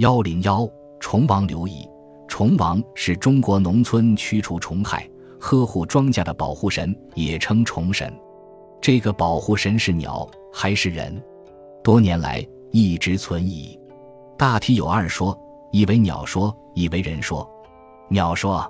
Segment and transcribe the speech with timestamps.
[0.00, 0.66] 幺零幺，
[0.98, 1.86] 虫王刘乙。
[2.26, 5.06] 虫王是中国农村驱除虫害、
[5.38, 8.10] 呵护庄稼的保护神，也称虫神。
[8.80, 11.22] 这个保护神是鸟还是人？
[11.84, 13.78] 多年来一直存疑。
[14.38, 15.38] 大体有二说：
[15.70, 17.46] 以为鸟说，以为人说。
[18.08, 18.66] 鸟说，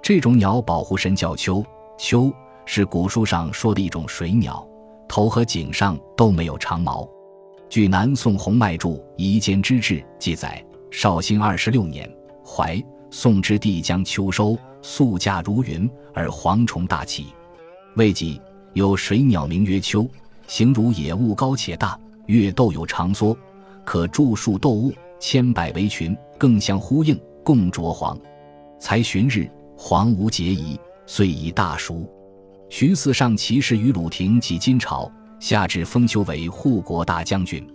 [0.00, 1.62] 这种鸟保护神叫秋，
[1.98, 2.32] 秋
[2.64, 4.66] 是古书上说的一种水鸟，
[5.06, 7.06] 头和颈上都没有长毛。
[7.72, 12.06] 据南宋洪迈著《夷坚之志》记载，绍兴二十六年，
[12.44, 12.78] 怀
[13.10, 17.28] 宋之帝将秋收，粟价如云，而蝗虫大起。
[17.96, 18.38] 未几，
[18.74, 20.06] 有水鸟名曰秋，
[20.46, 23.34] 形如野物，高且大，越斗有长缩，
[23.86, 28.20] 可著数斗物，千百为群，更相呼应，共着黄。
[28.78, 32.06] 才旬日，黄无结遗，遂以大熟。
[32.68, 35.10] 徐嗣上骑士于鲁廷及金朝，
[35.42, 37.68] 下至封丘为护国大将军。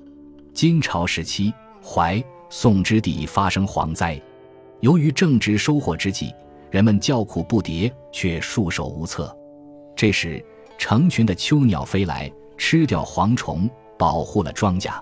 [0.53, 1.53] 金朝时期，
[1.83, 4.17] 淮宋之地发生蝗灾，
[4.79, 6.33] 由于正值收获之际，
[6.71, 9.37] 人们叫苦不迭，却束手无策。
[9.97, 10.41] 这时，
[10.77, 14.93] 成群的秋鸟飞来，吃掉蝗虫，保护了庄稼。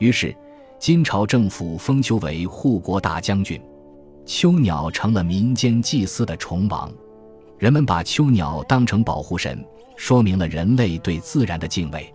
[0.00, 0.34] 于是，
[0.80, 3.62] 金朝政府封丘为护国大将军。
[4.26, 6.92] 秋鸟成了民间祭祀的虫王，
[7.62, 12.12] 人们把秋鸟当成保护神，说明了人类对自然的敬畏。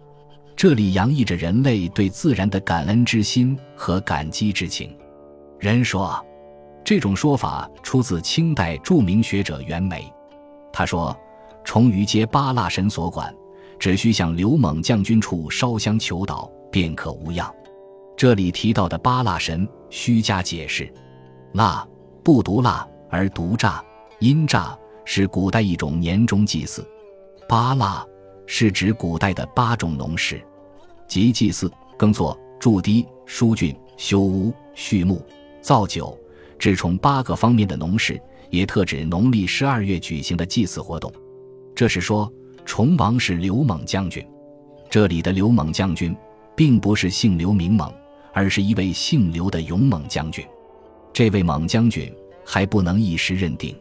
[0.57, 4.93] 这里洋溢着人类对自然的感恩之心和感激之情。
[5.57, 6.21] 人说，
[6.83, 10.03] 这种说法出自清代著名学者袁枚。
[10.73, 11.17] 他说
[11.63, 13.33] ：“虫鱼皆八蜡神所管，
[13.79, 17.49] 只需向刘猛将军处烧香求祷，便可无恙。”
[18.17, 20.93] 这里提到的八蜡神，需加解释：
[21.53, 21.87] 蜡。
[22.21, 23.81] 不毒蜡而毒诈，
[24.19, 24.77] 阴诈
[25.09, 26.85] 是古代一种年终祭祀。
[27.47, 28.05] 八腊
[28.45, 30.41] 是指古代的八种农事，
[31.07, 35.25] 即祭祀、耕作、筑堤、疏浚、修屋、畜牧、
[35.61, 36.15] 造酒，
[36.59, 41.09] 指从八个方面的农事，也特指农历十二月举行的祭祀活动。
[41.73, 42.29] 这是说，
[42.65, 44.21] 崇王是刘猛将军。
[44.89, 46.13] 这里的刘猛将军，
[46.53, 47.89] 并不是姓刘名猛，
[48.33, 50.45] 而是一位姓刘的勇猛将军。
[51.13, 52.13] 这位猛将军
[52.45, 53.73] 还不能一时认定，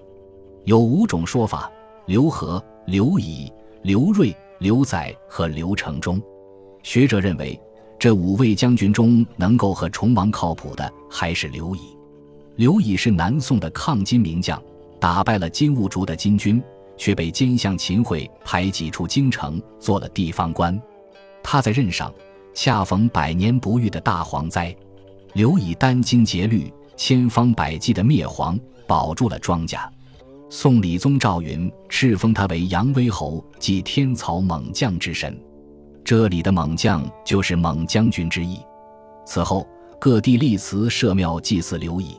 [0.67, 1.71] 有五种说法：
[2.07, 3.51] 刘和、刘乙、
[3.83, 6.21] 刘瑞、刘载和刘承忠。
[6.83, 7.59] 学者认为，
[8.01, 11.97] 这五位将军中能够和崇王靠谱的还是刘乙。
[12.57, 14.61] 刘乙是南宋的抗金名将，
[14.99, 16.61] 打败了金兀术的金军，
[16.97, 20.77] 却被奸相秦桧排挤出京城，做了地方官。
[21.45, 22.13] 他在任上
[22.55, 24.75] 恰逢百年不遇的大蝗灾，
[25.35, 26.69] 刘乙殚精竭虑。
[26.97, 29.79] 千方百计的灭蝗，保住了庄稼。
[30.49, 35.37] 宋理宗赵云敕封他为扬威侯，即天曹猛将之神。
[36.05, 38.61] 这里的猛将就是猛将军之意。
[39.27, 39.67] 此后，
[40.01, 42.17] 各地立祠设庙祭祀刘乙。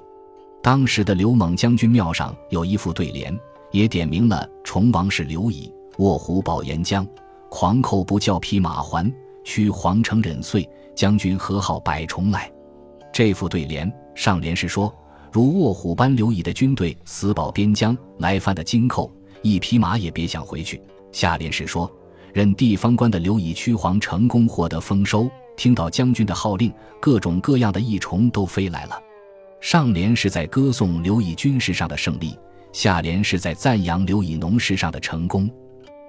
[0.61, 3.33] 当时的刘猛将军庙上有一副对联，
[3.71, 5.73] 也点明了崇王是刘乙。
[5.99, 7.07] 卧虎保岩浆，
[7.49, 9.09] 狂寇不教匹马还。
[9.45, 12.51] 驱蝗城忍岁，将军何好百虫来？
[13.13, 13.89] 这副对联。
[14.13, 14.93] 上联是说，
[15.31, 19.11] 如卧虎般刘乙的军队死保边疆，来犯的金寇
[19.41, 20.81] 一匹马也别想回去。
[21.11, 21.91] 下联是说，
[22.33, 28.99] 任地方官的刘乙驱蝗成功获得丰收，听到将军的号令，各种各样的异虫都飞来了。
[29.59, 32.37] 上联是在歌颂刘乙军事上的胜利，
[32.71, 35.49] 下联是在赞扬刘以农事上的成功。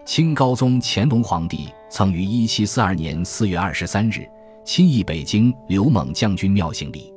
[0.05, 4.27] 清高宗乾隆皇帝曾于一七四二年四月二十三日
[4.65, 7.13] 亲诣北京刘猛将军庙行礼。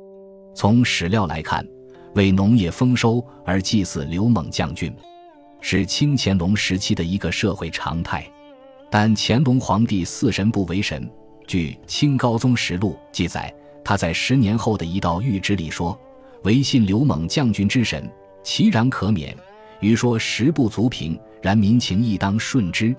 [0.54, 1.66] 从史料来看，
[2.14, 4.94] 为农业丰收而祭祀刘猛将军，
[5.60, 8.26] 是清乾隆时期的一个社会常态。
[8.90, 11.08] 但乾隆皇帝祀神不为神。
[11.46, 13.52] 据《清高宗实录》记载，
[13.82, 15.98] 他在十年后的一道谕旨里说
[16.44, 18.08] ：“唯信刘猛将军之神，
[18.42, 19.36] 其然可免。
[19.80, 22.94] 余说实不足凭，然民情亦当顺之。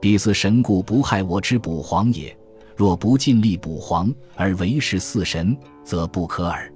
[0.00, 2.36] 彼祀神故不害我之补黄也。
[2.74, 6.70] 若不尽力补黄而为是祀神，则不可耳。”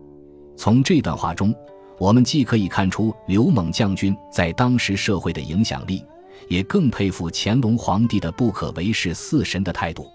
[0.62, 1.54] 从这段话中，
[1.98, 6.04] 我们既可以看出刘猛将军在当时社会的影响力，
[6.48, 10.06] 也更佩服乾隆皇帝的不可为世四神的态度。